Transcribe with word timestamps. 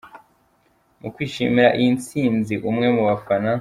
Mu 1.01 1.09
kwishimira 1.15 1.69
iyi 1.79 1.89
ntsinzi, 1.97 2.53
umwe 2.69 2.87
mu 2.95 3.01
bafana 3.09 3.51